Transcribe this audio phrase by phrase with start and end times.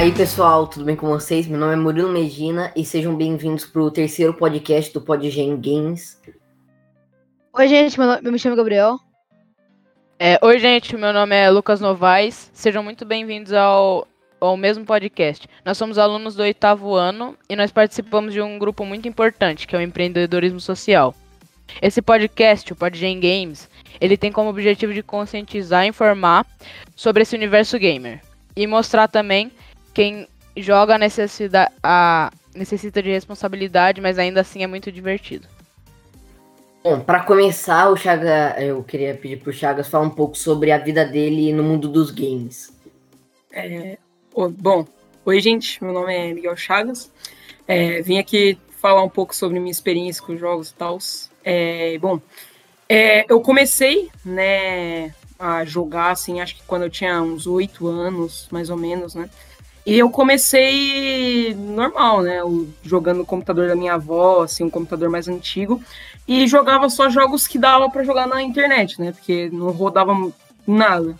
[0.00, 1.46] aí, pessoal, tudo bem com vocês?
[1.46, 6.18] Meu nome é Murilo Medina e sejam bem-vindos para o terceiro podcast do Podgen Games.
[7.52, 8.98] Oi, gente, meu nome, eu me chamo Gabriel.
[10.18, 12.50] É, oi, gente, meu nome é Lucas Novaes.
[12.54, 14.08] Sejam muito bem-vindos ao,
[14.40, 15.46] ao mesmo podcast.
[15.66, 19.76] Nós somos alunos do oitavo ano e nós participamos de um grupo muito importante, que
[19.76, 21.14] é o empreendedorismo social.
[21.82, 23.68] Esse podcast, o Podgen Games,
[24.00, 26.46] ele tem como objetivo de conscientizar e informar
[26.96, 28.22] sobre esse universo gamer
[28.56, 29.52] e mostrar também
[29.92, 35.46] quem joga necessida, a, necessita de responsabilidade, mas ainda assim é muito divertido.
[36.82, 40.78] Bom, para começar, o Chaga, eu queria pedir pro Chagas falar um pouco sobre a
[40.78, 42.72] vida dele no mundo dos games.
[43.52, 43.98] É,
[44.32, 44.86] bom,
[45.24, 47.12] oi gente, meu nome é Miguel Chagas.
[47.68, 50.98] É, vim aqui falar um pouco sobre minha experiência com jogos e tal.
[51.44, 52.18] É, bom,
[52.88, 58.48] é, eu comecei, né, a jogar, assim, acho que quando eu tinha uns oito anos,
[58.50, 59.28] mais ou menos, né?
[59.84, 62.38] E eu comecei normal, né?
[62.82, 65.82] Jogando no computador da minha avó, assim, um computador mais antigo.
[66.28, 69.12] E jogava só jogos que dava para jogar na internet, né?
[69.12, 70.14] Porque não rodava
[70.66, 71.16] nada.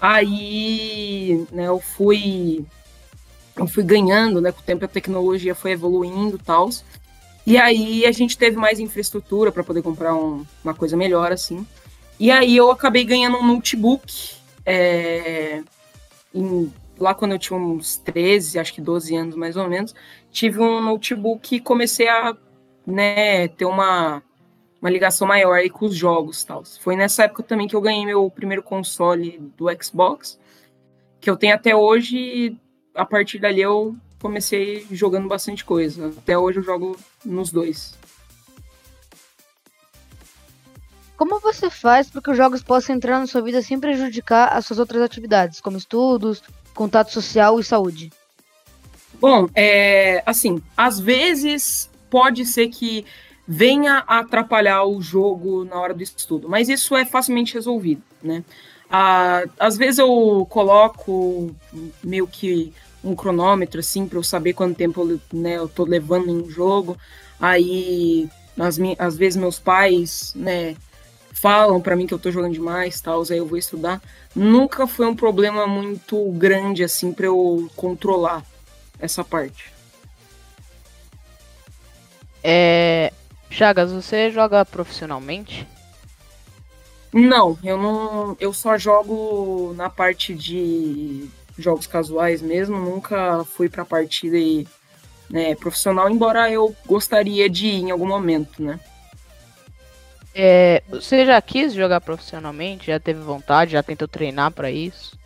[0.00, 2.64] Aí, né, eu fui
[3.56, 6.68] eu fui ganhando, né, com o tempo a tecnologia foi evoluindo, tal.
[7.46, 11.66] E aí a gente teve mais infraestrutura para poder comprar um, uma coisa melhor assim.
[12.20, 15.62] E aí eu acabei ganhando um notebook é,
[16.34, 19.94] em lá quando eu tinha uns 13, acho que 12 anos mais ou menos,
[20.30, 22.36] tive um notebook e comecei a
[22.86, 24.22] né, ter uma,
[24.80, 26.64] uma ligação maior aí com os jogos tal.
[26.80, 30.38] Foi nessa época também que eu ganhei meu primeiro console do Xbox,
[31.20, 32.56] que eu tenho até hoje, e
[32.94, 36.08] a partir dali eu comecei jogando bastante coisa.
[36.18, 37.96] Até hoje eu jogo nos dois.
[41.16, 44.66] Como você faz para que os jogos possam entrar na sua vida sem prejudicar as
[44.66, 46.42] suas outras atividades, como estudos,
[46.76, 48.12] contato social e saúde?
[49.20, 53.04] Bom, é, assim, às vezes pode ser que
[53.48, 58.44] venha a atrapalhar o jogo na hora do estudo, mas isso é facilmente resolvido, né?
[58.90, 61.54] Ah, às vezes eu coloco
[62.04, 62.72] meio que
[63.02, 66.96] um cronômetro assim para eu saber quanto tempo né, eu tô levando em um jogo.
[67.40, 70.76] Aí, às, às vezes meus pais, né,
[71.36, 74.00] falam para mim que eu tô jogando demais, tal, aí eu vou estudar.
[74.34, 78.42] Nunca foi um problema muito grande assim para eu controlar
[78.98, 79.70] essa parte.
[82.42, 83.12] É,
[83.50, 85.66] Chagas, você joga profissionalmente?
[87.12, 93.84] Não, eu não, eu só jogo na parte de jogos casuais mesmo, nunca fui para
[93.84, 94.66] partida e,
[95.28, 98.80] né, profissional, embora eu gostaria de ir em algum momento, né?
[100.38, 102.88] É, você já quis jogar profissionalmente?
[102.88, 103.72] Já teve vontade?
[103.72, 105.18] Já tentou treinar para isso?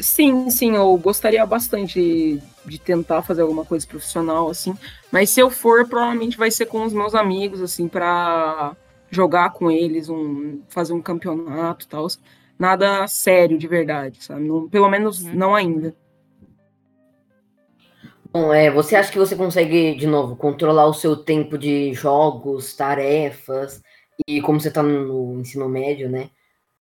[0.00, 4.74] Sim, sim, eu gostaria bastante de, de, tentar fazer alguma coisa profissional, assim.
[5.12, 8.74] Mas se eu for, provavelmente vai ser com os meus amigos, assim, para
[9.10, 12.06] jogar com eles, um, fazer um campeonato e tal.
[12.58, 14.48] Nada sério, de verdade, sabe?
[14.48, 15.34] Não, pelo menos uhum.
[15.34, 15.94] não ainda.
[18.32, 22.74] Bom, é, você acha que você consegue, de novo, controlar o seu tempo de jogos,
[22.74, 23.82] tarefas,
[24.26, 26.30] e como você está no ensino médio, né?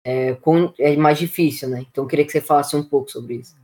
[0.05, 0.37] É,
[0.79, 1.85] é, mais difícil, né?
[1.91, 3.57] Então eu queria que você falasse um pouco sobre isso.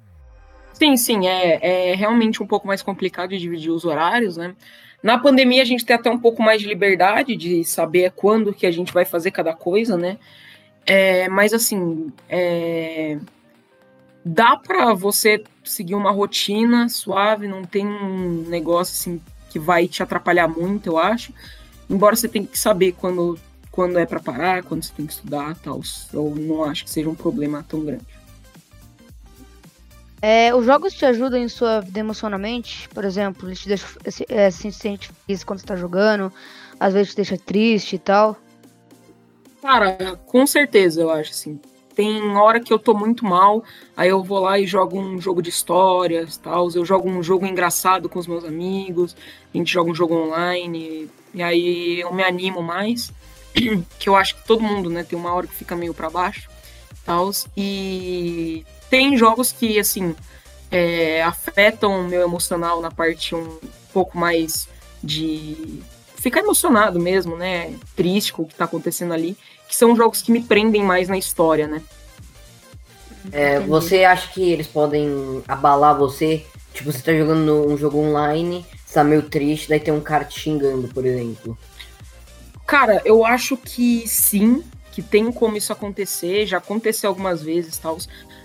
[0.72, 4.54] Sim, sim, é, é realmente um pouco mais complicado de dividir os horários, né?
[5.02, 8.66] Na pandemia a gente tem até um pouco mais de liberdade de saber quando que
[8.66, 10.18] a gente vai fazer cada coisa, né?
[10.86, 13.18] É, mas assim, é,
[14.24, 20.02] dá para você seguir uma rotina suave, não tem um negócio assim que vai te
[20.02, 21.32] atrapalhar muito, eu acho.
[21.88, 23.38] Embora você tenha que saber quando
[23.74, 25.80] quando é para parar, quando você tem que estudar, tal.
[26.12, 28.06] Eu não acho que seja um problema tão grande.
[30.22, 32.88] É, os jogos te ajudam em sua vida emocionalmente?
[32.90, 33.88] Por exemplo, eles te deixam
[34.28, 36.32] é, se sente feliz quando você tá jogando,
[36.78, 38.36] às vezes te deixa triste e tal?
[39.60, 41.60] Cara, com certeza, eu acho, assim.
[41.96, 43.64] Tem hora que eu tô muito mal,
[43.96, 46.68] aí eu vou lá e jogo um jogo de histórias, tal.
[46.72, 49.16] Eu jogo um jogo engraçado com os meus amigos,
[49.52, 53.12] a gente joga um jogo online, e aí eu me animo mais.
[53.98, 56.48] que eu acho que todo mundo, né, tem uma hora que fica meio para baixo,
[57.04, 60.14] tals, e tem jogos que, assim,
[60.70, 63.58] é, afetam o meu emocional na parte um
[63.92, 64.68] pouco mais
[65.02, 65.82] de
[66.16, 69.36] ficar emocionado mesmo, né, triste com o que tá acontecendo ali,
[69.68, 71.82] que são jogos que me prendem mais na história, né.
[73.32, 76.44] É, você acha que eles podem abalar você?
[76.72, 80.24] Tipo, você tá jogando um jogo online, você tá meio triste, daí tem um cara
[80.24, 81.56] te xingando, por exemplo.
[82.66, 87.98] Cara, eu acho que sim, que tem como isso acontecer, já aconteceu algumas vezes, tal.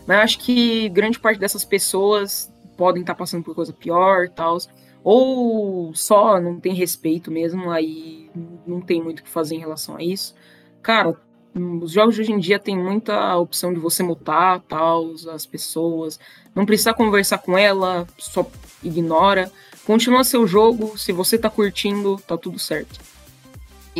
[0.06, 4.30] Mas eu acho que grande parte dessas pessoas podem estar tá passando por coisa pior
[4.30, 4.58] tal.
[5.04, 8.30] Ou só não tem respeito mesmo, aí
[8.68, 10.36] não tem muito o que fazer em relação a isso.
[10.82, 11.16] Cara,
[11.56, 16.20] os jogos de hoje em dia tem muita opção de você mutar tal, as pessoas.
[16.54, 18.46] Não precisa conversar com ela, só
[18.84, 19.52] ignora.
[19.86, 23.00] Continua seu jogo, se você tá curtindo, tá tudo certo.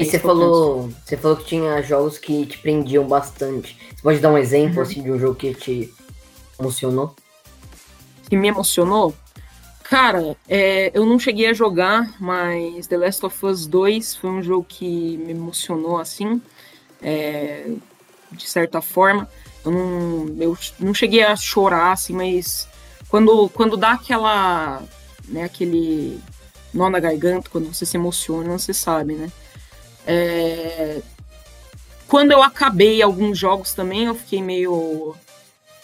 [0.02, 3.78] E você falou, você falou que tinha jogos que te prendiam bastante.
[3.96, 4.82] Você pode dar um exemplo uhum.
[4.82, 5.94] assim de um jogo que te
[6.60, 7.16] emocionou?
[8.30, 9.14] Que me emocionou?
[9.84, 14.44] Cara, é, eu não cheguei a jogar, mas The Last of Us 2 foi um
[14.44, 16.40] jogo que me emocionou assim,
[17.02, 17.72] é,
[18.32, 19.28] de certa forma.
[19.66, 22.68] Eu não, eu não cheguei a chorar assim, mas
[23.10, 24.84] quando, quando dá aquela,
[25.28, 26.22] né, aquele
[26.72, 29.32] nó na garganta, quando você se emociona, você sabe, né?
[30.12, 31.02] É,
[32.08, 35.16] quando eu acabei alguns jogos também, eu fiquei meio,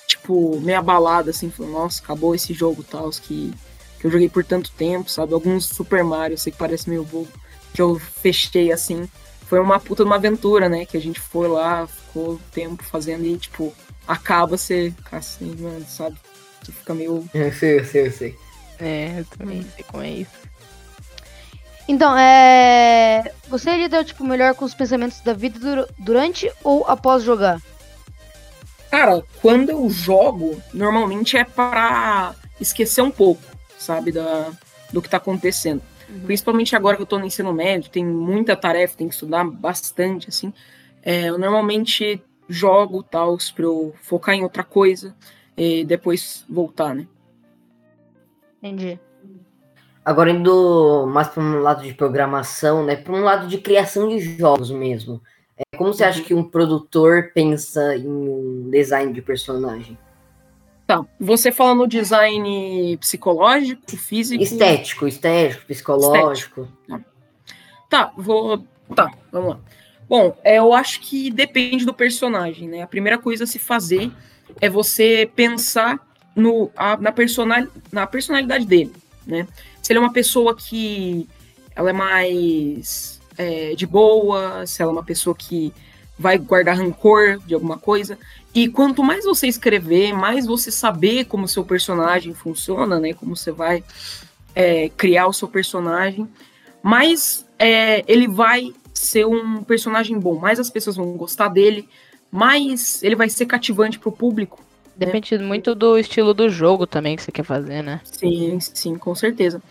[0.07, 3.54] tipo, meio abalado, assim, falando, nossa, acabou esse jogo tal, que
[4.00, 5.33] que eu joguei por tanto tempo, sabe?
[5.33, 7.31] Alguns Super Mario, eu sei que parece meio bobo,
[7.74, 9.10] que eu fechei assim.
[9.48, 10.86] Foi uma puta de uma aventura, né?
[10.86, 13.74] Que a gente foi lá, ficou tempo fazendo e, tipo,
[14.07, 16.18] acaba você assim, mano, sabe?
[16.62, 17.27] Você fica meio.
[17.33, 18.36] Eu sei, eu sei, eu sei.
[18.80, 20.31] É, eu também sei como é isso.
[21.88, 23.32] Então, é.
[23.48, 27.62] Você lida, tipo, melhor com os pensamentos da vida durante ou após jogar?
[28.90, 33.56] Cara, quando eu jogo, normalmente é para esquecer um pouco
[33.86, 34.52] sabe, da,
[34.92, 35.82] do que está acontecendo.
[36.10, 36.22] Uhum.
[36.22, 40.30] Principalmente agora que eu estou no ensino médio, tem muita tarefa, tem que estudar bastante,
[40.30, 40.54] assim.
[41.02, 45.16] É, eu normalmente jogo tal para eu focar em outra coisa
[45.58, 47.08] e depois voltar, né?
[48.62, 49.00] Entendi.
[50.06, 52.96] Agora indo mais para um lado de programação, né?
[52.96, 55.19] Para um lado de criação de jogos mesmo.
[55.57, 56.25] É, como você acha uhum.
[56.25, 59.98] que um produtor pensa em um design de personagem?
[60.86, 61.04] Tá.
[61.19, 64.44] Você fala no design psicológico, físico.
[64.44, 66.62] Estético, estético, psicológico.
[66.62, 67.08] Estético.
[67.90, 68.08] Tá.
[68.08, 68.63] tá, vou.
[68.96, 69.60] Tá, vamos lá.
[70.08, 72.84] Bom, é, eu acho que depende do personagem, né?
[72.84, 74.12] A primeira coisa a se fazer
[74.62, 76.00] é você pensar
[76.36, 78.94] no, a, na, personal, na personalidade dele,
[79.25, 79.48] né?
[79.86, 81.30] Se ele é uma pessoa que
[81.76, 85.72] ela é mais é, de boa, se ela é uma pessoa que
[86.18, 88.18] vai guardar rancor de alguma coisa.
[88.52, 93.14] E quanto mais você escrever, mais você saber como seu personagem funciona, né?
[93.14, 93.84] Como você vai
[94.56, 96.28] é, criar o seu personagem,
[96.82, 101.88] mais é, ele vai ser um personagem bom, mais as pessoas vão gostar dele,
[102.32, 104.64] mais ele vai ser cativante para o público.
[104.97, 105.07] Né?
[105.07, 108.01] Depende muito do estilo do jogo também que você quer fazer, né?
[108.03, 109.62] Sim, sim, com certeza.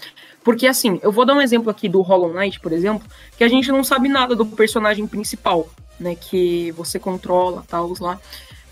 [0.42, 3.48] Porque assim, eu vou dar um exemplo aqui do Hollow Knight, por exemplo, que a
[3.48, 5.68] gente não sabe nada do personagem principal,
[5.98, 6.14] né?
[6.14, 8.20] Que você controla, tal, lá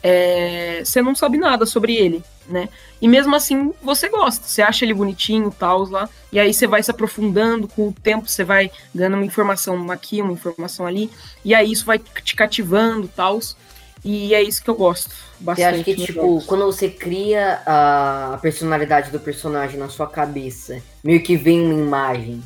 [0.02, 2.68] é, você não sabe nada sobre ele, né?
[3.00, 6.82] E mesmo assim você gosta, você acha ele bonitinho, tal, lá, e aí você vai
[6.82, 11.08] se aprofundando com o tempo, você vai dando uma informação aqui, uma informação ali,
[11.44, 13.38] e aí isso vai te cativando, tal,
[14.04, 15.66] e é isso que eu gosto bastante.
[15.66, 16.46] Você acha que, tipo, jogos.
[16.46, 22.42] quando você cria a personalidade do personagem na sua cabeça, meio que vem uma imagem,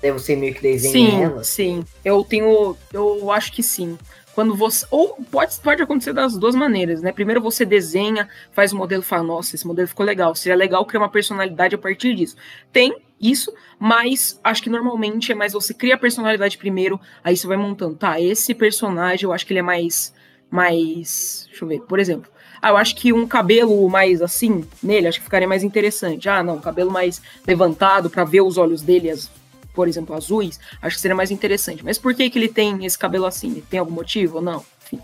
[0.00, 1.44] daí você meio que desenha sim, ela?
[1.44, 3.98] Sim, eu tenho, eu acho que sim
[4.36, 4.86] quando você.
[4.90, 7.10] Ou pode, pode acontecer das duas maneiras, né?
[7.10, 10.34] Primeiro você desenha, faz o modelo e fala, nossa, esse modelo ficou legal.
[10.34, 12.36] Seria legal criar uma personalidade a partir disso.
[12.70, 17.46] Tem isso, mas acho que normalmente é mais você cria a personalidade primeiro, aí você
[17.46, 17.96] vai montando.
[17.96, 20.14] Tá, esse personagem eu acho que ele é mais.
[20.50, 21.46] Mais.
[21.48, 22.30] Deixa eu ver, por exemplo.
[22.60, 26.28] Ah, eu acho que um cabelo mais assim nele, acho que ficaria mais interessante.
[26.28, 29.30] Ah, não, cabelo mais levantado para ver os olhos dele, as
[29.76, 31.84] por exemplo, azuis, acho que seria mais interessante.
[31.84, 33.62] Mas por que, que ele tem esse cabelo assim?
[33.68, 34.64] tem algum motivo ou não?
[34.82, 34.98] Enfim,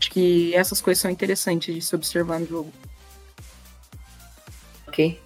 [0.00, 2.72] acho que essas coisas são interessantes de se observar no jogo.
[4.88, 5.20] Ok.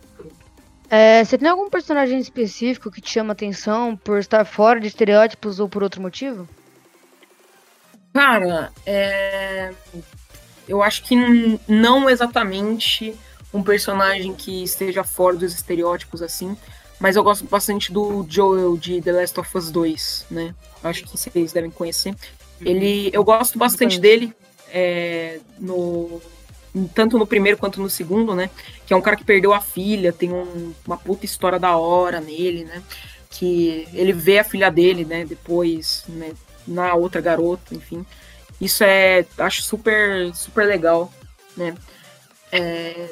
[0.91, 5.61] É, você tem algum personagem específico que te chama atenção por estar fora de estereótipos
[5.61, 6.49] ou por outro motivo?
[8.19, 9.71] Cara, é...
[10.69, 11.15] eu acho que
[11.69, 13.15] não exatamente
[13.55, 16.57] um personagem que esteja fora dos estereótipos assim,
[16.99, 20.53] mas eu gosto bastante do Joel de The Last of Us 2, né?
[20.83, 22.13] Acho que vocês devem conhecer.
[22.61, 24.35] Ele, eu gosto bastante dele,
[24.69, 26.21] é, no,
[26.93, 28.51] tanto no primeiro quanto no segundo, né?
[28.85, 32.21] Que é um cara que perdeu a filha, tem um, uma puta história da hora
[32.21, 32.83] nele, né?
[33.31, 35.25] Que ele vê a filha dele, né?
[35.25, 36.33] Depois, né?
[36.69, 38.05] Na outra garota, enfim.
[38.61, 41.13] Isso é, acho super, super legal,
[41.57, 41.75] né?
[42.53, 43.09] É,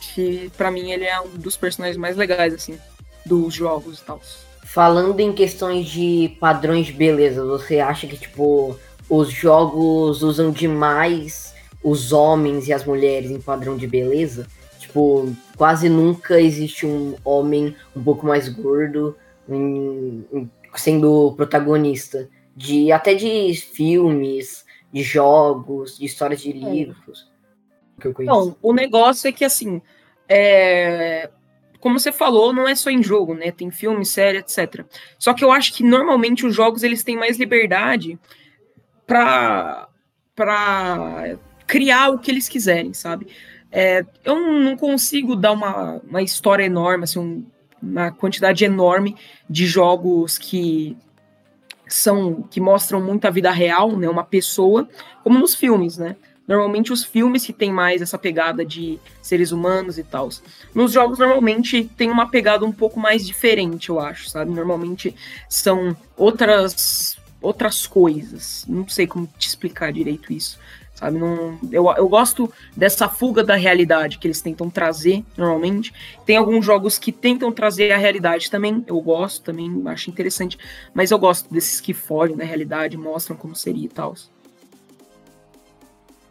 [0.00, 2.78] que para mim ele é um dos personagens mais legais, assim
[3.24, 4.20] dos jogos e tal.
[4.64, 8.78] Falando em questões de padrões de beleza, você acha que, tipo,
[9.08, 14.46] os jogos usam demais os homens e as mulheres em padrão de beleza?
[14.90, 19.16] tipo, quase nunca existe um homem um pouco mais gordo
[19.48, 22.28] em, em, sendo protagonista.
[22.56, 26.52] De, até de filmes, de jogos, de histórias de é.
[26.52, 27.30] livros.
[28.00, 28.34] Que eu conheço.
[28.34, 29.80] Não, o negócio é que assim.
[30.28, 31.30] É...
[31.78, 33.50] Como você falou, não é só em jogo, né?
[33.50, 34.84] Tem filme, série, etc.
[35.18, 38.18] Só que eu acho que normalmente os jogos eles têm mais liberdade
[39.06, 39.88] para
[40.34, 43.28] para criar o que eles quiserem, sabe?
[43.70, 47.46] É, eu não consigo dar uma, uma história enorme, assim, um,
[47.80, 49.16] uma quantidade enorme
[49.48, 50.96] de jogos que
[51.94, 54.88] são que mostram muito a vida real, né, uma pessoa,
[55.22, 56.16] como nos filmes, né?
[56.46, 60.28] Normalmente os filmes que tem mais essa pegada de seres humanos e tal.
[60.74, 64.50] Nos jogos normalmente tem uma pegada um pouco mais diferente, eu acho, sabe?
[64.50, 65.14] Normalmente
[65.48, 68.64] são outras outras coisas.
[68.68, 70.58] Não sei como te explicar direito isso
[71.00, 71.18] sabe?
[71.18, 75.92] Não, eu, eu gosto dessa fuga da realidade que eles tentam trazer normalmente.
[76.26, 80.58] Tem alguns jogos que tentam trazer a realidade também, eu gosto também, acho interessante,
[80.92, 84.14] mas eu gosto desses que fogem da realidade, mostram como seria e tal.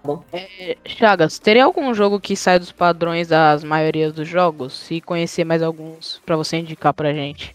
[0.04, 0.24] Bom.
[0.32, 4.90] É, Chagas, teria algum jogo que sai dos padrões das maiorias dos jogos?
[4.90, 7.54] E conhecer mais alguns para você indicar pra gente?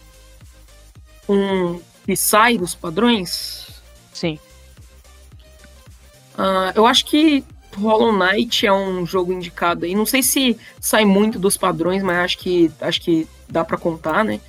[1.26, 3.82] Um que sai dos padrões?
[4.12, 4.38] Sim.
[6.36, 7.44] Uh, eu acho que
[7.76, 9.94] Hollow Knight é um jogo indicado aí.
[9.94, 14.24] Não sei se sai muito dos padrões, mas acho que acho que dá para contar,
[14.24, 14.40] né?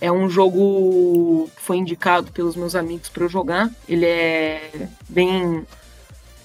[0.00, 3.70] É um jogo que foi indicado pelos meus amigos para eu jogar.
[3.88, 5.66] Ele é bem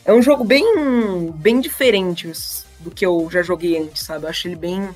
[0.03, 2.31] é um jogo bem bem diferente
[2.79, 4.25] do que eu já joguei antes, sabe?
[4.25, 4.89] Eu acho ele bem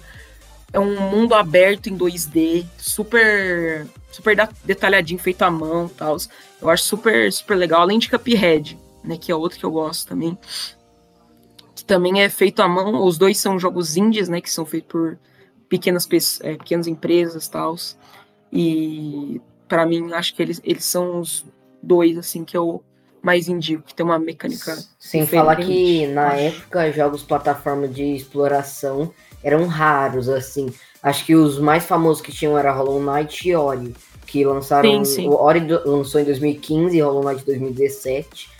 [0.72, 6.18] é um mundo aberto em 2D, super super detalhadinho, feito à mão, tal.
[6.62, 8.78] Eu acho super super legal, além de Cuphead
[9.10, 10.38] né, que é outro que eu gosto também,
[11.76, 13.04] que também é feito à mão.
[13.04, 15.18] Os dois são jogos indies, né, que são feitos por
[15.68, 16.08] pequenas,
[16.42, 17.76] é, pequenas empresas, tal.
[18.54, 21.44] E para mim, acho que eles, eles são os
[21.82, 22.84] dois assim que eu
[23.22, 24.78] mais indico, que tem uma mecânica.
[24.98, 29.12] Sem falar que na época jogos plataforma de exploração
[29.44, 30.72] eram raros, assim.
[31.02, 34.90] Acho que os mais famosos que tinham era Hollow Knight e Ori, que lançaram.
[34.90, 35.28] Sim, sim.
[35.28, 38.59] O Ori lançou em 2015 e Hollow Knight em 2017.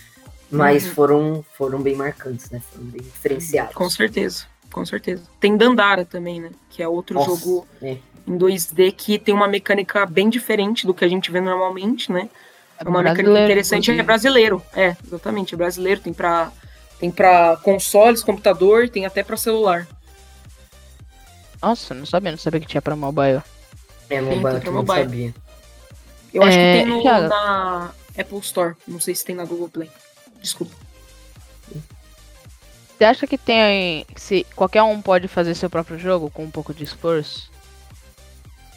[0.52, 0.94] Mas uhum.
[0.94, 2.62] foram, foram bem marcantes, né?
[2.72, 3.74] Foram bem diferenciados.
[3.76, 5.24] Com certeza, com certeza.
[5.40, 6.50] Tem Dandara também, né?
[6.70, 7.98] Que é outro Nossa, jogo é.
[8.28, 12.30] em 2D que tem uma mecânica bem diferente do que a gente vê normalmente, né?
[12.80, 14.62] É uma mecânica interessante, é brasileiro.
[14.74, 16.52] É, exatamente, é brasileiro, tem para
[17.00, 19.88] tem para consoles, computador, tem até para celular.
[21.62, 23.42] Nossa, não sabia, não sabia que tinha para mobile.
[24.10, 25.04] É, mobile, tem, mobile.
[25.04, 25.34] sabia.
[26.34, 29.70] Eu acho é, que tem no, na Apple Store, não sei se tem na Google
[29.70, 29.90] Play.
[30.42, 30.76] Desculpa.
[32.98, 34.06] Você acha que tem.
[34.18, 37.50] Se qualquer um pode fazer seu próprio jogo com um pouco de esforço?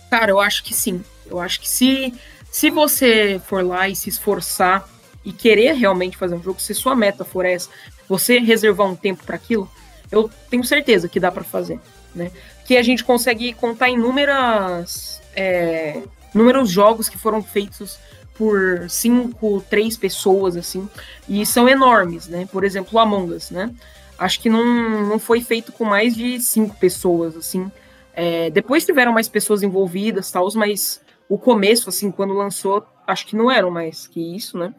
[0.08, 1.04] Cara, eu acho que sim.
[1.26, 2.14] Eu acho que se,
[2.50, 4.88] se você for lá e se esforçar
[5.24, 7.68] e querer realmente fazer um jogo, se sua meta for essa,
[8.08, 9.68] você reservar um tempo para aquilo,
[10.10, 11.80] eu tenho certeza que dá para fazer,
[12.14, 12.30] né?
[12.64, 16.02] Que a gente consegue contar inúmeras é,
[16.32, 17.98] inúmeros jogos que foram feitos
[18.34, 20.88] por cinco, três pessoas, assim,
[21.28, 22.48] e são enormes, né?
[22.50, 23.72] Por exemplo, o Among Us, né?
[24.18, 27.70] Acho que não, não foi feito com mais de cinco pessoas, assim.
[28.14, 33.36] É, depois tiveram mais pessoas envolvidas, tal, mas o começo, assim, quando lançou, acho que
[33.36, 34.74] não eram mais que isso, né?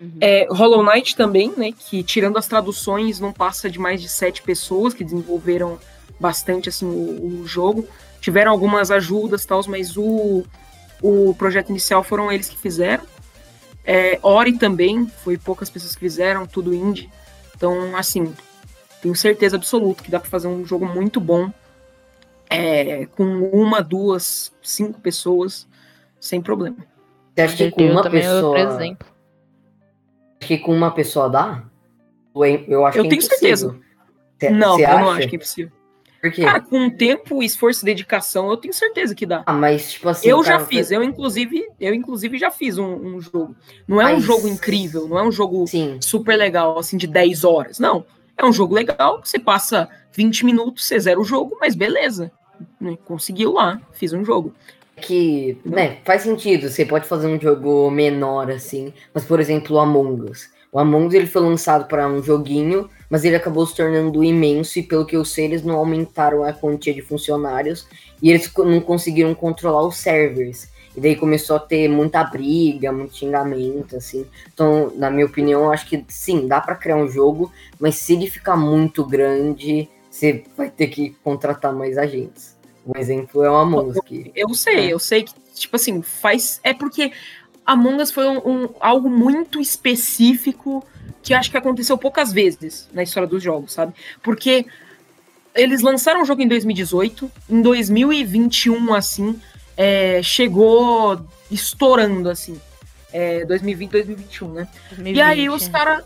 [0.00, 0.18] Uhum.
[0.20, 1.72] É, Hollow Knight também, né?
[1.72, 5.78] Que tirando as traduções, não passa de mais de sete pessoas que desenvolveram
[6.18, 7.86] bastante assim o, o jogo.
[8.20, 10.44] Tiveram algumas ajudas, tal, mas o
[11.02, 13.04] o projeto inicial foram eles que fizeram.
[13.84, 17.10] É, Ori também, foi poucas pessoas que fizeram, tudo indie.
[17.54, 18.32] Então, assim,
[19.02, 21.52] tenho certeza absoluta que dá para fazer um jogo muito bom
[22.48, 25.68] é, com uma, duas, cinco pessoas,
[26.18, 26.76] sem problema.
[27.34, 28.56] Você acha que com uma pessoa.
[28.58, 28.96] Acho
[30.40, 31.64] que com uma pessoa dá?
[32.34, 33.78] Eu acho eu que é tenho certeza.
[34.50, 35.72] não, eu não acho que é impossível.
[36.24, 36.42] Por quê?
[36.42, 39.42] Cara, com tempo, esforço e dedicação, eu tenho certeza que dá.
[39.44, 40.26] Ah, mas tipo assim.
[40.26, 43.54] Eu já fiz, eu inclusive, eu inclusive já fiz um, um jogo.
[43.86, 44.16] Não é mas...
[44.16, 45.98] um jogo incrível, não é um jogo Sim.
[46.00, 47.78] super legal, assim, de 10 horas.
[47.78, 48.06] Não.
[48.38, 52.32] É um jogo legal, você passa 20 minutos, você zera o jogo, mas beleza.
[52.80, 54.54] Né, conseguiu lá, fiz um jogo.
[54.96, 59.78] Que, né, faz sentido, você pode fazer um jogo menor assim, mas por exemplo, o
[59.78, 60.48] Among Us.
[60.74, 64.76] O Among Us ele foi lançado para um joguinho mas ele acabou se tornando imenso
[64.76, 67.86] e pelo que eu sei eles não aumentaram a quantia de funcionários
[68.20, 70.68] e eles não conseguiram controlar os servers.
[70.96, 74.26] E daí começou a ter muita briga, muito xingamento, assim.
[74.52, 78.14] Então, na minha opinião, eu acho que sim, dá para criar um jogo, mas se
[78.14, 82.56] ele ficar muito grande, você vai ter que contratar mais agentes.
[82.84, 83.98] Um exemplo é o Among Us.
[84.04, 84.32] Que...
[84.34, 86.58] Eu sei, eu sei que, tipo assim, faz.
[86.64, 87.12] É porque
[87.66, 90.84] Among Us foi um, um, algo muito específico
[91.22, 93.94] que acho que aconteceu poucas vezes na história dos jogos, sabe?
[94.22, 94.66] Porque
[95.54, 99.40] eles lançaram o jogo em 2018, em 2021, assim,
[99.76, 102.60] é, chegou estourando, assim.
[103.12, 104.68] É, 2020, 2021, né?
[104.90, 105.16] 2020.
[105.16, 106.04] E aí os caras.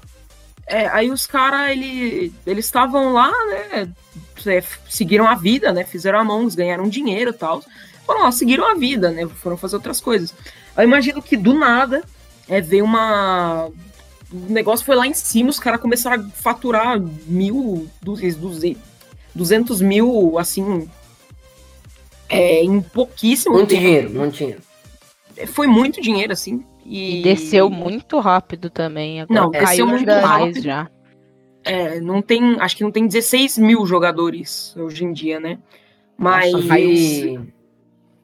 [0.66, 3.88] É, aí os caras, ele, eles estavam lá, né?
[4.46, 5.82] É, seguiram a vida, né?
[5.84, 7.64] Fizeram a mão, ganharam dinheiro e tal.
[8.04, 9.26] Foram lá, seguiram a vida, né?
[9.26, 10.34] Foram fazer outras coisas.
[10.78, 12.02] Eu imagino que do nada
[12.48, 13.68] é, veio uma.
[14.32, 18.76] O negócio foi lá em cima, os caras começaram a faturar mil, duzentos,
[19.34, 20.88] duzentos mil, assim,
[22.28, 23.80] é, em pouquíssimo muito tempo.
[23.80, 24.60] dinheiro, muito dinheiro.
[25.48, 26.64] Foi muito dinheiro, assim.
[26.84, 29.20] E, e desceu muito rápido também.
[29.20, 30.88] Agora não, caiu muito mais já.
[31.64, 35.58] É, não tem, acho que não tem 16 mil jogadores hoje em dia, né?
[36.16, 36.52] Mas.
[36.52, 37.46] Nossa, caiu,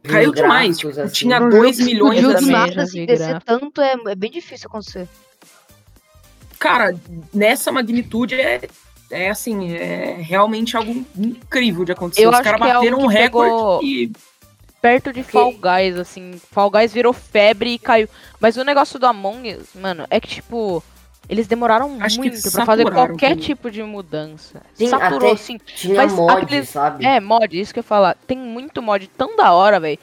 [0.05, 0.79] caiu demais.
[0.79, 1.13] Tipo, assim.
[1.13, 5.09] Tinha 2 milhões de nada, assim, descer tanto é, é bem difícil acontecer.
[6.59, 6.95] Cara,
[7.33, 8.63] nessa magnitude é,
[9.11, 12.25] é assim, é realmente algo incrível de acontecer.
[12.25, 13.83] Eu Os caras é bateram é um recorde pegou...
[13.83, 14.13] e
[14.81, 16.41] perto de Fall Guys, assim.
[16.51, 18.09] Fall Guys virou febre e caiu.
[18.39, 20.83] Mas o negócio do Among Us, mano, é que tipo.
[21.29, 23.45] Eles demoraram Acho muito pra fazer qualquer também.
[23.45, 24.61] tipo de mudança.
[24.75, 25.59] Sim, Saturou, assim.
[25.59, 26.69] Tinha mod, aqueles...
[26.69, 27.05] sabe?
[27.05, 28.17] É, mod, isso que eu ia falar.
[28.27, 29.99] Tem muito mod tão da hora, velho.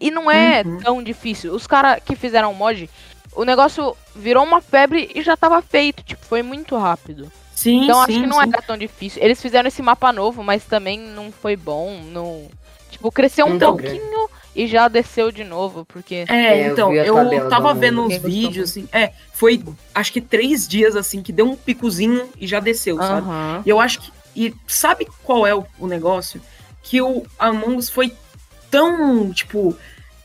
[0.00, 0.78] E não é uhum.
[0.78, 1.52] tão difícil.
[1.52, 2.88] Os caras que fizeram mod,
[3.34, 6.04] o negócio virou uma febre e já tava feito.
[6.04, 7.30] Tipo, foi muito rápido.
[7.54, 8.48] Sim, então sim, acho que não sim.
[8.48, 9.22] era tão difícil.
[9.22, 12.00] Eles fizeram esse mapa novo, mas também não foi bom.
[12.12, 12.46] Não...
[12.90, 16.24] Tipo, cresceu um então, pouquinho e já desceu de novo, porque.
[16.28, 18.88] É, então, eu, eu tava vendo uns vídeos, assim.
[18.92, 19.62] É, foi
[19.94, 23.02] acho que três dias assim que deu um picozinho e já desceu, uhum.
[23.02, 23.26] sabe?
[23.64, 24.12] E eu acho que.
[24.34, 26.40] E sabe qual é o, o negócio?
[26.82, 28.12] Que o Among Us foi
[28.70, 29.76] tão, tipo.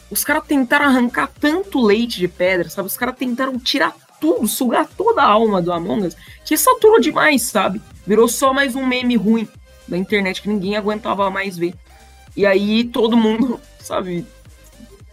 [0.10, 2.88] Os caras tentaram arrancar tanto leite de pedra, sabe?
[2.88, 7.44] Os caras tentaram tirar tudo, sugar toda a alma do Among Us, que saturou demais,
[7.44, 7.82] sabe?
[8.06, 9.48] Virou só mais um meme ruim
[9.88, 11.74] da internet que ninguém aguentava mais ver.
[12.36, 14.26] E aí todo mundo, sabe,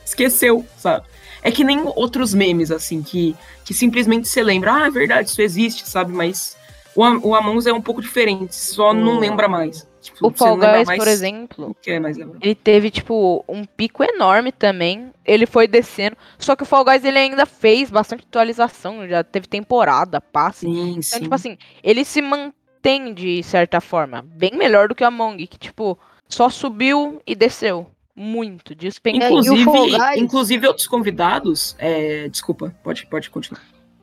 [0.05, 1.07] esqueceu, sabe?
[1.43, 5.43] É que nem outros memes, assim, que, que simplesmente você lembra, ah, é verdade, isso
[5.43, 6.13] existe, sabe?
[6.13, 6.57] Mas
[6.95, 9.87] o, o Among Us é um pouco diferente, só não lembra mais.
[10.03, 11.95] Tipo, o Fall Guys, por exemplo, é
[12.41, 15.13] ele teve, tipo, um pico enorme também.
[15.25, 16.17] Ele foi descendo.
[16.41, 19.07] Só que o Fall Guys, ele ainda fez bastante atualização.
[19.07, 20.67] Já teve temporada, passe.
[20.67, 21.21] Sim, então, sim.
[21.21, 24.23] tipo assim, ele se mantém de certa forma.
[24.23, 25.97] Bem melhor do que o Among, que, tipo,
[26.29, 27.87] só subiu e desceu.
[28.15, 29.41] Muito, despencou.
[29.41, 30.17] Inclusive, Guys...
[30.17, 31.75] inclusive outros convidados.
[31.79, 32.29] É...
[32.29, 33.63] Desculpa, pode, pode continuar.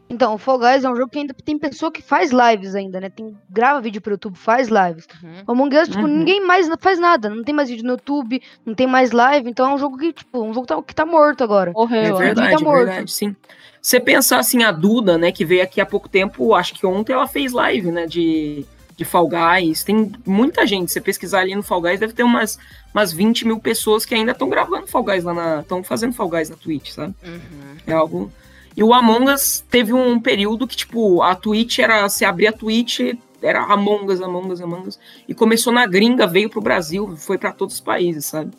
[0.10, 3.00] Então, o Fall Guys é um jogo que ainda tem pessoa que faz lives ainda,
[3.00, 3.12] né?
[3.12, 5.08] Tem, grava vídeo pro YouTube, faz lives.
[5.24, 5.44] Uhum.
[5.46, 6.08] O Among Us, tipo, uhum.
[6.08, 7.30] ninguém mais faz nada.
[7.30, 9.48] Não tem mais vídeo no YouTube, não tem mais live.
[9.48, 11.72] Então é um jogo que, tipo, um jogo que tá, que tá morto agora.
[11.74, 12.82] Morreu, é verdade, tá morto.
[12.82, 13.36] É verdade, sim.
[13.80, 17.14] Você pensar assim, a Duda, né, que veio aqui há pouco tempo, acho que ontem
[17.14, 18.66] ela fez live, né, de
[19.00, 19.82] de Fall Guys.
[19.82, 20.92] Tem muita gente.
[20.92, 22.60] Você pesquisar ali no Fall Guys, deve ter umas,
[22.94, 25.60] umas 20 mil pessoas que ainda estão gravando Fall Guys lá na.
[25.62, 27.16] estão fazendo Fall Guys na Twitch, sabe?
[27.24, 27.78] Uhum.
[27.88, 28.32] É algo.
[28.76, 32.10] E o Among Us teve um período que, tipo, a Twitch era.
[32.10, 33.00] Se abrir a Twitch,
[33.42, 35.00] era Among Us, Among Us, Among Us.
[35.28, 38.52] E começou na gringa, veio pro Brasil, foi para todos os países, sabe?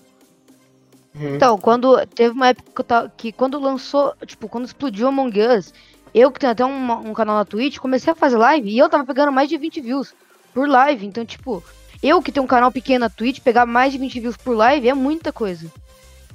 [1.15, 1.35] Uhum.
[1.37, 5.75] Então, quando teve uma época que, quando lançou, tipo, quando explodiu Among Us,
[6.15, 8.89] eu que tenho até um, um, canal na Twitch, comecei a fazer live e eu
[8.89, 10.15] tava pegando mais de 20 views
[10.53, 11.07] por live.
[11.07, 11.63] Então, tipo,
[12.03, 14.89] eu que tenho um canal pequeno na Twitch, pegar mais de 20 views por live
[14.89, 15.67] é muita coisa.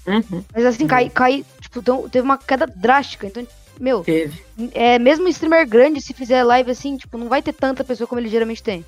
[0.06, 0.44] Uhum.
[0.54, 0.90] Mas assim, uhum.
[0.90, 3.28] cai, cai, tipo, então, teve uma queda drástica.
[3.28, 3.46] Então,
[3.80, 4.42] meu, teve.
[4.74, 8.20] é mesmo streamer grande, se fizer live assim, tipo, não vai ter tanta pessoa como
[8.22, 8.86] ele geralmente tem.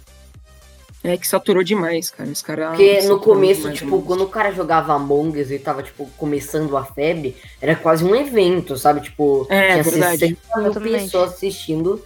[1.04, 2.30] É que saturou demais, cara.
[2.30, 2.70] Os caras.
[2.70, 6.84] Porque no começo, tipo, quando o cara jogava Among Us e tava, tipo, começando a
[6.84, 9.02] febre, era quase um evento, sabe?
[9.02, 10.38] Tipo, é, tinha verdade.
[10.54, 12.04] 60 mil pessoas assistindo.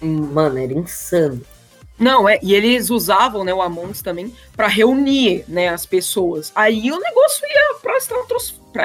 [0.00, 1.40] Mano, era insano.
[1.98, 6.52] Não, é, e eles usavam, né, o Among Us também para reunir, né, as pessoas.
[6.54, 8.84] Aí o negócio ia pra, estratos, pra,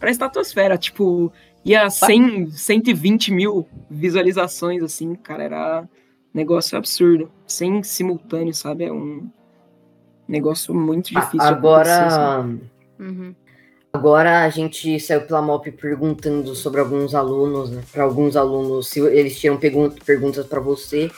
[0.00, 1.32] pra estratosfera, tipo,
[1.64, 5.88] ia 100, 120 mil visualizações, assim, cara, era
[6.34, 7.30] negócio absurdo.
[7.46, 8.84] Sem simultâneo, sabe?
[8.84, 9.30] É um
[10.26, 11.40] negócio muito difícil.
[11.40, 12.44] Agora.
[12.98, 13.34] Uhum.
[13.92, 17.80] Agora a gente saiu pela MOP perguntando sobre alguns alunos, né?
[17.92, 21.08] Para alguns alunos, se eles tinham perguntas para você.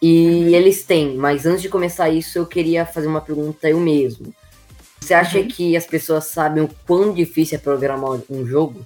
[0.00, 4.32] E eles têm, mas antes de começar isso, eu queria fazer uma pergunta eu mesmo.
[5.00, 5.48] Você acha uhum.
[5.48, 8.84] que as pessoas sabem o quão difícil é programar um jogo?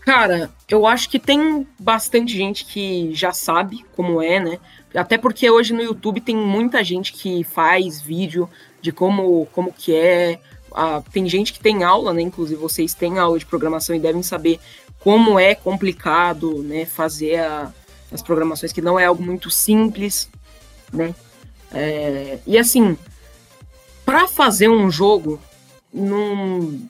[0.00, 4.58] Cara, eu acho que tem bastante gente que já sabe como é, né?
[4.94, 8.48] Até porque hoje no YouTube tem muita gente que faz vídeo
[8.80, 10.40] de como, como que é.
[10.72, 12.22] Ah, tem gente que tem aula, né?
[12.22, 14.58] Inclusive vocês têm aula de programação e devem saber
[14.98, 16.86] como é complicado, né?
[16.86, 17.72] Fazer a,
[18.10, 20.28] as programações, que não é algo muito simples,
[20.92, 21.14] né?
[21.72, 22.96] É, e assim,
[24.04, 25.40] para fazer um jogo,
[25.92, 26.88] num,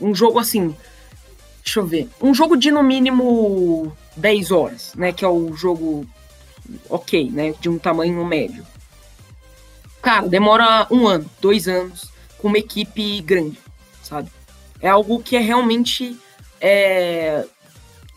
[0.00, 0.74] um jogo assim,
[1.64, 5.12] deixa eu ver, um jogo de no mínimo 10 horas, né?
[5.12, 6.06] Que é o jogo
[6.88, 7.54] ok, né?
[7.60, 8.66] De um tamanho médio.
[10.02, 13.58] Cara, demora um ano, dois anos, com uma equipe grande,
[14.02, 14.30] sabe?
[14.80, 16.16] É algo que é realmente.
[16.60, 17.44] É,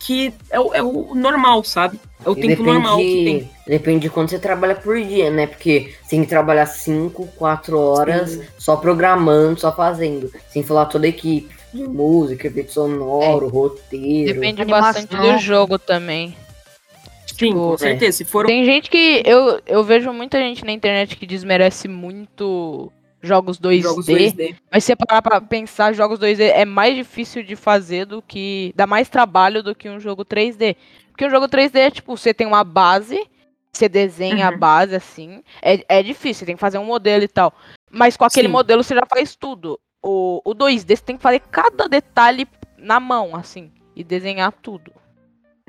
[0.01, 1.99] que é, é o normal, sabe?
[2.25, 3.49] É o tempo depende, normal que tem.
[3.67, 5.47] Depende de quanto você trabalha por dia, né?
[5.47, 8.43] Porque você tem que trabalhar 5, 4 horas Sim.
[8.57, 10.31] só programando, só fazendo.
[10.49, 11.49] Sem falar toda a equipe.
[11.73, 13.49] Música, efeito sonoro, é.
[13.49, 14.33] roteiro.
[14.33, 15.03] Depende animação.
[15.03, 16.35] bastante do jogo também.
[17.27, 18.17] Sim, tipo, com certeza.
[18.17, 18.45] Se for...
[18.45, 19.23] Tem gente que.
[19.25, 23.81] Eu, eu vejo muita gente na internet que desmerece muito jogos 2D.
[23.81, 24.55] Jogos 2D.
[24.71, 28.73] Mas se parar pra pensar, jogos 2D é mais difícil de fazer do que.
[28.75, 30.75] dá mais trabalho do que um jogo 3D.
[31.11, 33.27] Porque um jogo 3D é tipo, você tem uma base,
[33.71, 34.53] você desenha uhum.
[34.53, 35.43] a base assim.
[35.61, 37.53] É, é difícil, você tem que fazer um modelo e tal.
[37.89, 38.53] Mas com aquele Sim.
[38.53, 39.79] modelo você já faz tudo.
[40.01, 43.71] O, o 2D você tem que fazer cada detalhe na mão, assim.
[43.95, 44.91] E desenhar tudo.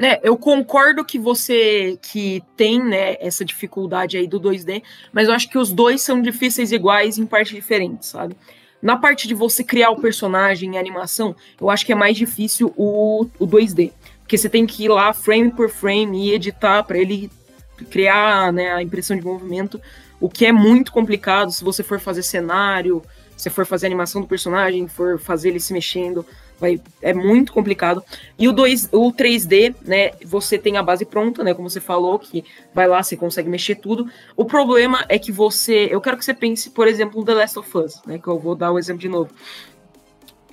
[0.02, 5.34] Né, eu concordo que você que tem né, essa dificuldade aí do 2D, mas eu
[5.34, 8.36] acho que os dois são difíceis iguais em partes diferentes, sabe?
[8.82, 12.74] Na parte de você criar o personagem em animação, eu acho que é mais difícil
[12.76, 13.92] o, o 2D.
[14.22, 17.30] Porque você tem que ir lá frame por frame e editar para ele
[17.88, 19.80] criar né, a impressão de movimento,
[20.18, 23.04] o que é muito complicado se você for fazer cenário,
[23.42, 26.24] se for fazer animação do personagem, for fazer ele se mexendo,
[26.60, 28.00] vai, é muito complicado.
[28.38, 32.20] E o, 2, o 3D, né, você tem a base pronta, né, como você falou,
[32.20, 34.08] que vai lá, você consegue mexer tudo.
[34.36, 37.58] O problema é que você, eu quero que você pense, por exemplo, no The Last
[37.58, 39.32] of Us, né, que eu vou dar o exemplo de novo.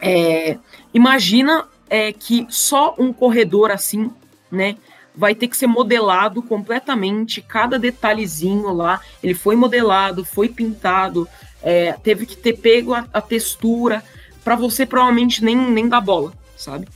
[0.02, 0.58] É,
[0.92, 4.10] imagina é que só um corredor assim,
[4.52, 4.78] né,
[5.14, 11.28] vai ter que ser modelado completamente, cada detalhezinho lá, ele foi modelado, foi pintado,
[11.62, 14.04] é, teve que ter pego a, a textura,
[14.44, 16.88] para você provavelmente nem, nem dar bola, sabe?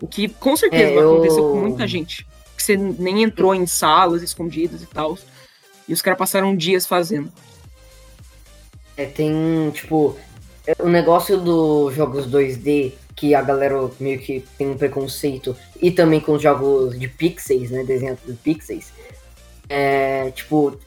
[0.00, 1.22] O que com certeza é, eu...
[1.22, 2.26] com muita gente,
[2.56, 5.18] que você nem entrou em salas escondidas e tal,
[5.88, 7.32] e os caras passaram dias fazendo.
[8.96, 10.16] É, tem, tipo,
[10.78, 16.20] o negócio dos jogos 2D que a galera meio que tem um preconceito, e também
[16.20, 18.92] com os jogos de pixels, né, desenhos de pixels,
[19.68, 20.78] é, tipo,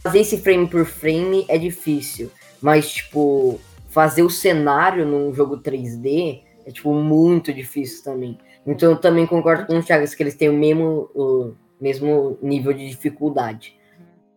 [0.00, 6.42] fazer esse frame por frame é difícil, mas, tipo, fazer o cenário num jogo 3D
[6.66, 8.36] é, tipo, muito difícil também.
[8.66, 12.72] Então, eu também concordo com os Thiago que eles têm o mesmo, o mesmo nível
[12.72, 13.78] de dificuldade.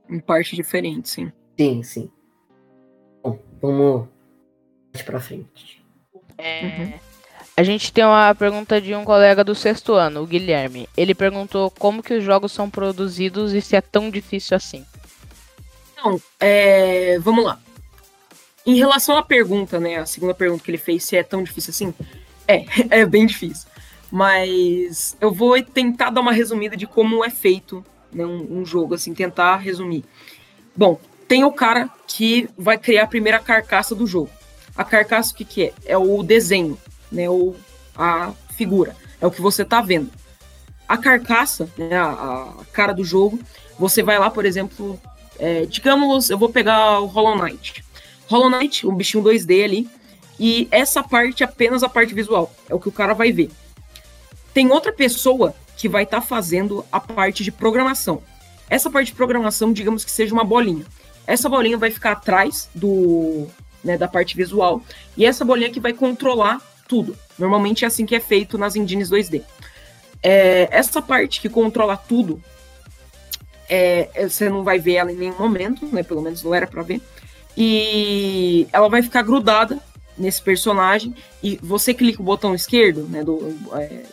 [0.08, 1.32] Em parte diferente, sim.
[1.58, 2.12] Sim, sim.
[3.24, 4.08] Bom, vamos
[5.04, 5.84] para frente.
[6.38, 6.64] É...
[6.64, 6.94] Uhum.
[7.58, 10.88] A gente tem uma pergunta de um colega do sexto ano, o Guilherme.
[10.96, 14.86] Ele perguntou como que os jogos são produzidos e se é tão difícil assim.
[15.92, 17.20] Então, é...
[17.20, 17.60] vamos lá.
[18.66, 21.72] Em relação à pergunta, né, a segunda pergunta que ele fez, se é tão difícil
[21.72, 21.94] assim,
[22.48, 22.66] é,
[23.02, 23.68] é bem difícil.
[24.12, 28.96] Mas eu vou tentar dar uma resumida de como é feito né, um, um jogo,
[28.96, 30.04] assim, tentar resumir.
[30.76, 34.32] Bom, tem o cara que vai criar a primeira carcaça do jogo.
[34.76, 35.74] A carcaça, o que, que é?
[35.86, 36.78] É o desenho
[37.12, 37.56] né, ou
[37.96, 38.96] a figura.
[39.22, 40.10] É o que você está vendo.
[40.88, 43.40] A carcaça, né, a, a, cara do jogo,
[43.78, 45.00] você vai lá, por exemplo,
[45.38, 47.84] é, digamos, eu vou pegar o Hollow Knight.
[48.30, 49.90] Hollow Knight, um bichinho 2D ali,
[50.40, 53.50] e essa parte é apenas a parte visual, é o que o cara vai ver.
[54.54, 58.22] Tem outra pessoa que vai estar tá fazendo a parte de programação.
[58.70, 60.86] Essa parte de programação, digamos que seja uma bolinha.
[61.26, 63.48] Essa bolinha vai ficar atrás do,
[63.84, 64.82] né, da parte visual,
[65.18, 67.18] e essa bolinha que vai controlar tudo.
[67.38, 69.44] Normalmente é assim que é feito nas engines 2D.
[70.22, 72.42] É, essa parte que controla tudo,
[73.70, 76.04] é, você não vai ver ela em nenhum momento, né?
[76.04, 77.02] Pelo menos não era para ver.
[77.62, 79.78] E ela vai ficar grudada
[80.18, 83.22] nesse personagem e você clica o botão esquerdo, né?
[83.22, 84.04] Do, é,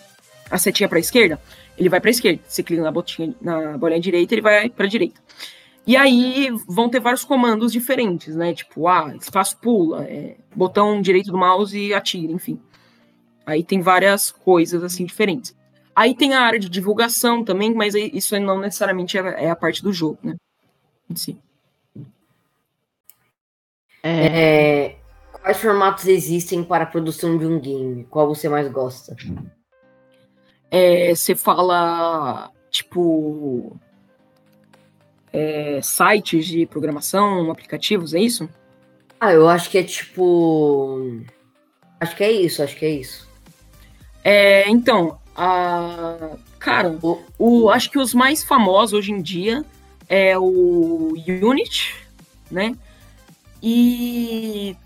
[0.50, 1.40] a setinha para esquerda,
[1.78, 2.42] ele vai para esquerda.
[2.48, 5.20] Você clica na, botinha, na bolinha direita, ele vai para direita.
[5.87, 8.52] E aí vão ter vários comandos diferentes, né?
[8.52, 12.61] Tipo, ah, espaço pula, é, botão direito do mouse e atira, enfim.
[13.46, 15.54] Aí tem várias coisas assim diferentes.
[15.94, 19.85] Aí tem a área de divulgação também, mas isso não necessariamente é, é a parte
[19.85, 20.35] do jogo, né?
[21.14, 21.38] Sim.
[24.02, 24.96] É,
[25.32, 28.04] quais formatos existem para a produção de um game?
[28.04, 29.16] Qual você mais gosta?
[30.70, 33.78] É, você fala, tipo,
[35.32, 38.48] é, sites de programação, aplicativos, é isso?
[39.20, 41.22] Ah, eu acho que é tipo.
[41.98, 43.26] Acho que é isso, acho que é isso.
[44.22, 49.64] É, então, a, cara, o, o, acho que os mais famosos hoje em dia
[50.09, 51.94] é o Unity,
[52.50, 52.76] né?
[53.68, 54.76] E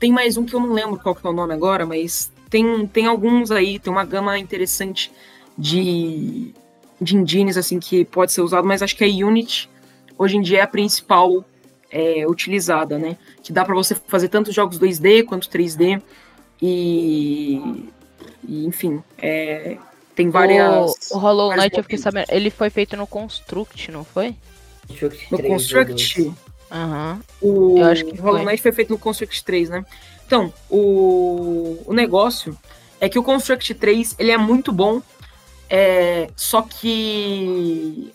[0.00, 2.88] tem mais um que eu não lembro qual que é o nome agora, mas tem,
[2.88, 5.12] tem alguns aí, tem uma gama interessante
[5.56, 6.52] de,
[7.00, 9.70] de engines assim que pode ser usado, mas acho que a Unity
[10.18, 11.44] hoje em dia é a principal
[11.88, 13.16] é, utilizada, né?
[13.44, 16.02] Que dá para você fazer tanto jogos 2D quanto 3D
[16.60, 17.88] e,
[18.42, 19.78] e enfim, é,
[20.16, 21.12] tem várias.
[21.12, 24.34] O, o Hollow Knight, eu fiquei sabendo, ele foi feito no Construct, não foi?
[25.30, 26.34] No Construct?
[26.74, 27.20] Uhum.
[27.40, 29.86] O eu acho que Hollow Knight foi feito no Construct 3, né?
[30.26, 32.58] Então, o, o negócio
[33.00, 35.00] é que o Construct 3 ele é muito bom,
[35.70, 38.12] é, só que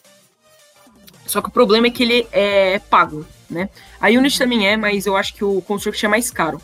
[1.26, 3.69] só que o problema é que ele é pago, né?
[4.02, 6.60] A Unity também é, mas eu acho que o Construct é mais caro.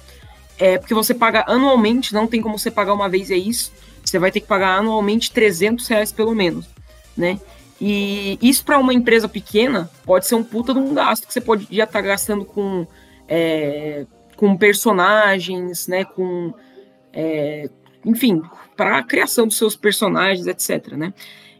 [0.57, 3.71] É porque você paga anualmente, não tem como você pagar uma vez, é isso.
[4.03, 6.65] Você vai ter que pagar anualmente 300 reais pelo menos,
[7.15, 7.39] né?
[7.79, 11.41] E isso para uma empresa pequena pode ser um puta de um gasto que você
[11.41, 12.87] pode já estar tá gastando com,
[13.27, 14.05] é,
[14.37, 16.05] com personagens, né?
[16.05, 16.53] Com,
[17.11, 17.69] é,
[18.05, 18.41] enfim,
[18.77, 20.93] para a criação dos seus personagens, etc.
[20.93, 21.13] Né?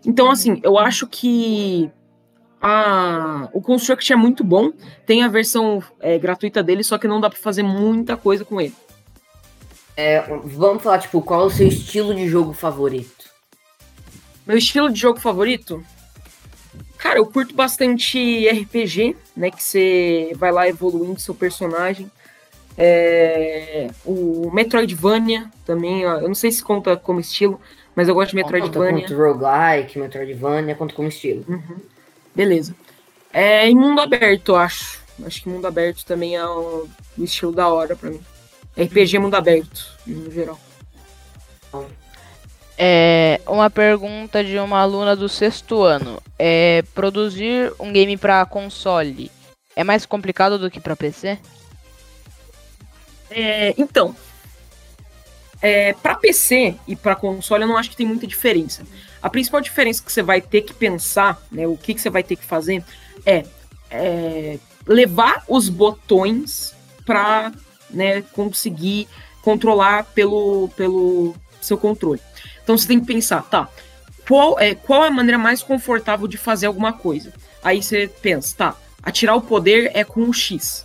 [0.06, 1.90] Então, assim, eu acho que
[2.62, 4.72] a, o Construct é muito bom.
[5.06, 8.62] Tem a versão é, gratuita dele, só que não dá para fazer muita coisa com
[8.62, 8.76] ele.
[9.98, 13.26] É, vamos falar, tipo, qual é o seu estilo de jogo favorito?
[14.46, 15.84] Meu estilo de jogo favorito?
[17.06, 19.52] Cara, eu curto bastante RPG, né?
[19.52, 22.10] Que você vai lá evoluindo seu personagem.
[22.76, 27.62] É, o Metroidvania também, ó, eu não sei se conta como estilo,
[27.96, 29.08] mas eu gosto de Metroidvania.
[29.08, 31.46] Conta roguelike, Metroidvania, conta como estilo.
[31.48, 31.78] Uhum.
[32.34, 32.76] Beleza.
[33.32, 35.00] É, em mundo aberto, eu acho.
[35.24, 36.88] Acho que mundo aberto também é o,
[37.20, 38.22] o estilo da hora pra mim.
[38.76, 40.60] RPG mundo aberto, no geral.
[42.78, 46.22] É, uma pergunta de uma aluna do sexto ano.
[46.38, 49.32] É, produzir um game para console
[49.76, 51.38] é mais complicado do que para PC?
[53.30, 54.16] É, então,
[55.62, 58.84] é, para PC e para console eu não acho que tem muita diferença.
[59.22, 62.24] A principal diferença que você vai ter que pensar, né, o que, que você vai
[62.24, 62.84] ter que fazer
[63.26, 63.46] é,
[63.90, 67.52] é levar os botões para
[67.90, 69.08] né, conseguir
[69.42, 72.22] controlar pelo, pelo seu controle.
[72.66, 73.70] Então você tem que pensar, tá,
[74.28, 77.32] qual é, qual é a maneira mais confortável de fazer alguma coisa?
[77.64, 80.84] Aí você pensa, tá, atirar o poder é com o X.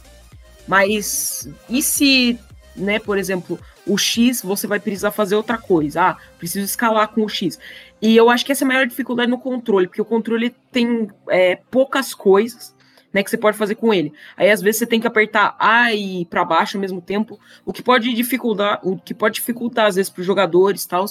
[0.68, 2.38] Mas e se,
[2.76, 6.02] né, por exemplo, o X você vai precisar fazer outra coisa?
[6.02, 7.58] Ah, preciso escalar com o X.
[8.00, 11.10] E eu acho que essa é a maior dificuldade no controle, porque o controle tem
[11.28, 12.74] é, poucas coisas
[13.12, 14.12] né, que você pode fazer com ele.
[14.36, 17.72] Aí às vezes você tem que apertar A e para baixo ao mesmo tempo, o
[17.72, 21.06] que pode dificultar, o que pode dificultar às vezes para os jogadores, tal.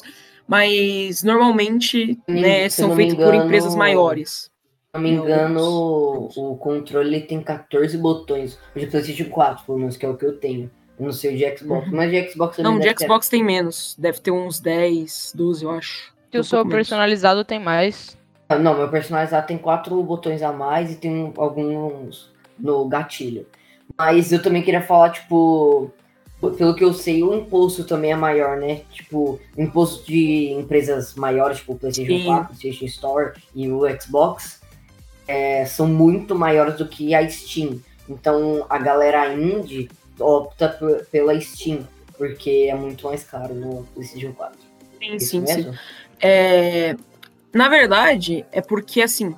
[0.49, 4.49] Mas normalmente, né, são feitos por empresas maiores.
[4.89, 8.57] Se não me engano, o, o controle tem 14 botões.
[8.75, 10.71] O de PlayStation 4, pelo menos, que é o que eu tenho.
[10.99, 11.95] Eu não sei o de Xbox, uhum.
[11.95, 12.71] mas de Xbox também.
[12.71, 13.38] Não, de Xbox ter.
[13.38, 13.95] tem menos.
[13.95, 16.15] Deve ter uns 10, 12, eu acho.
[16.33, 18.17] E o seu personalizado tem mais.
[18.49, 23.45] Ah, não, meu personalizado tem quatro botões a mais e tem alguns no gatilho.
[23.95, 25.91] Mas eu também queria falar, tipo,
[26.39, 28.82] pelo que eu sei, o imposto também é maior, né?
[28.91, 32.25] Tipo, o imposto de empresas maiores, tipo o PlayStation Sim.
[32.25, 34.62] 4, PlayStation Store e o Xbox,
[35.28, 37.82] é, são muito maiores do que a Steam.
[38.08, 40.78] Então a galera indie opta
[41.12, 41.86] pela Steam,
[42.17, 44.58] porque é muito mais caro no PlayStation 4.
[44.99, 45.73] Sim, Isso sim, mesmo?
[45.73, 45.80] sim.
[46.21, 46.95] É,
[47.54, 49.36] na verdade, é porque assim,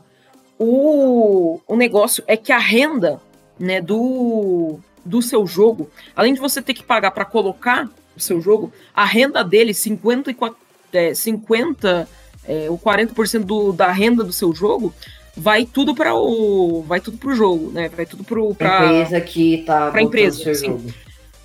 [0.58, 3.20] o, o negócio é que a renda
[3.60, 8.42] né, do, do seu jogo, além de você ter que pagar para colocar o seu
[8.42, 10.58] jogo, a renda dele, 54,
[10.94, 12.08] é, 50
[12.46, 14.94] é, ou 40% do, da renda do seu jogo,
[15.36, 17.90] vai tudo para o vai tudo pro jogo, né?
[17.90, 20.68] Vai tudo pro pra empresa que tá para empresa, sim.
[20.68, 20.94] Jogo.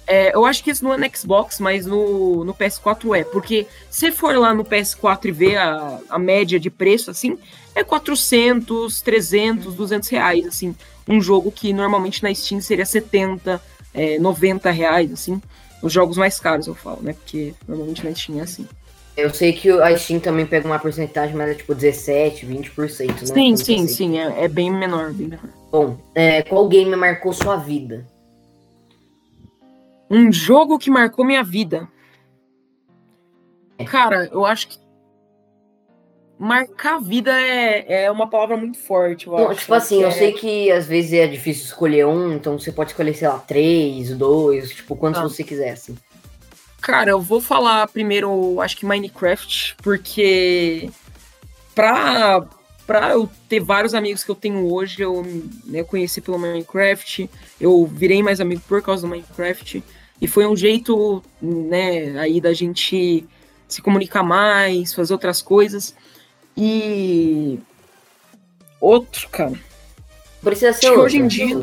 [0.06, 3.24] É, eu acho que isso não é no Xbox, mas no, no PS4 é.
[3.24, 7.36] Porque se for lá no PS4 e ver a, a média de preço, assim,
[7.74, 10.76] é 400, 300, 200 reais, assim.
[11.08, 13.60] Um jogo que normalmente na Steam seria 70,
[13.94, 15.40] é, 90 reais, assim.
[15.82, 17.12] Os jogos mais caros, eu falo, né?
[17.12, 18.66] Porque normalmente na Steam é assim.
[19.16, 23.16] Eu sei que a Steam também pega uma porcentagem, mas é tipo 17, 20%, né?
[23.16, 23.88] Sim, sim, assim.
[23.88, 24.18] sim.
[24.18, 25.48] É, é, bem menor, bem menor.
[25.72, 28.06] Bom, é, qual game marcou sua vida?
[30.10, 31.88] Um jogo que marcou minha vida.
[33.86, 34.78] Cara, eu acho que.
[36.38, 39.28] Marcar a vida é, é uma palavra muito forte.
[39.28, 40.12] Não, tipo assim, eu é...
[40.12, 44.10] sei que às vezes é difícil escolher um, então você pode escolher, sei lá, três,
[44.10, 45.24] dois, tipo, quantos ah.
[45.24, 45.96] você quiser, assim.
[46.80, 50.90] Cara, eu vou falar primeiro, acho que Minecraft, porque
[51.74, 52.46] pra,
[52.86, 55.24] pra eu ter vários amigos que eu tenho hoje, eu
[55.64, 57.28] né, conheci pelo Minecraft,
[57.60, 59.82] eu virei mais amigo por causa do Minecraft,
[60.20, 63.26] e foi um jeito, né, aí da gente
[63.66, 65.94] se comunicar mais, fazer outras coisas.
[66.56, 67.60] E
[68.80, 69.58] outro, cara.
[70.42, 71.60] Precisa ser outro, hoje em dia.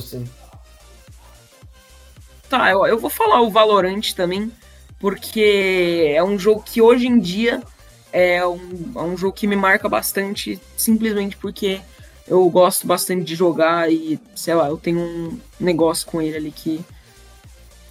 [2.50, 4.52] Tá, eu, eu vou falar o Valorant também,
[5.00, 7.64] porque é um jogo que hoje em dia
[8.12, 11.82] é um, é um jogo que me marca bastante, simplesmente porque
[12.28, 16.52] eu gosto bastante de jogar e, sei lá, eu tenho um negócio com ele ali
[16.52, 16.80] que,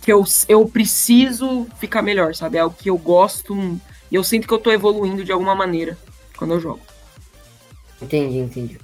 [0.01, 2.57] que eu, eu preciso ficar melhor, sabe?
[2.57, 5.99] É algo que eu gosto e eu sinto que eu tô evoluindo de alguma maneira
[6.37, 6.92] quando eu jogo.
[8.03, 8.79] Entendi, entendi.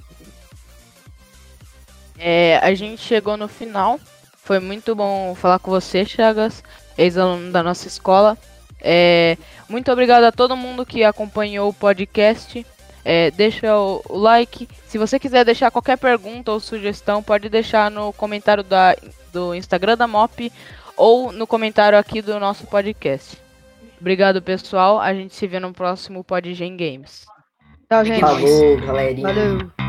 [2.17, 3.99] É, a gente chegou no final.
[4.35, 6.63] Foi muito bom falar com você, Chagas,
[6.97, 8.37] ex-aluno da nossa escola.
[8.81, 12.65] É, muito obrigado a todo mundo que acompanhou o podcast.
[13.05, 14.67] É, deixa o, o, like.
[14.87, 18.95] Se você quiser deixar qualquer pergunta ou sugestão, pode deixar no comentário da,
[19.31, 20.51] do Instagram da MOP
[20.97, 23.37] ou no comentário aqui do nosso podcast.
[23.99, 24.99] Obrigado, pessoal.
[24.99, 27.25] A gente se vê no próximo Podgen Games.
[27.91, 28.19] Tchau, gente.
[28.19, 29.27] Falou, galerinha.
[29.27, 29.88] Valeu.